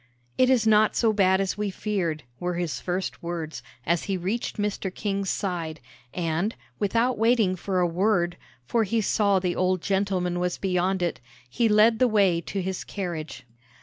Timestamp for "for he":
8.65-8.99